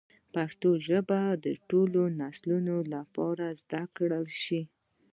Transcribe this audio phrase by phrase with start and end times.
[0.33, 4.61] پښتو ژبه باید د ټولو نسلونو لپاره زده کړل شي.